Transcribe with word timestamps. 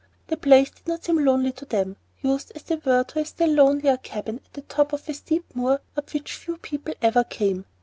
The 0.29 0.37
place 0.37 0.71
did 0.71 0.87
not 0.87 1.03
seem 1.05 1.23
lonely 1.23 1.51
to 1.51 1.65
them, 1.65 1.95
used 2.23 2.53
as 2.55 2.63
they 2.63 2.77
were 2.77 3.03
to 3.03 3.19
a 3.19 3.25
still 3.25 3.51
lonelier 3.53 3.97
cabin 3.97 4.37
at 4.43 4.53
the 4.53 4.63
top 4.63 4.93
of 4.93 5.07
a 5.07 5.13
steep 5.13 5.45
moor 5.55 5.79
up 5.95 6.11
which 6.11 6.33
few 6.33 6.57
people 6.57 6.95
ever 7.03 7.23
came. 7.23 7.65